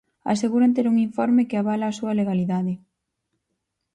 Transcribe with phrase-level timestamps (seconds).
[0.31, 2.73] Aseguran ter un informe que avala a súa legalidade.